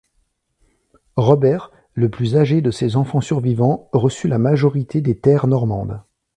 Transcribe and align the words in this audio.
Robert, 1.15 1.69
le 1.93 2.09
plus 2.09 2.35
âgé 2.35 2.61
de 2.61 2.71
ses 2.71 2.95
enfants 2.95 3.21
survivants 3.21 3.87
reçut 3.93 4.27
la 4.27 4.39
majorité 4.39 4.99
des 4.99 5.15
terres 5.19 5.45
normandes. 5.45 6.01